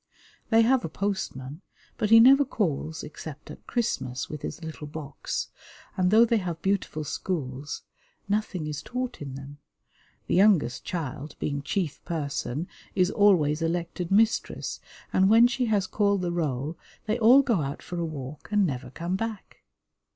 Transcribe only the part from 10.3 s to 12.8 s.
youngest child being chief person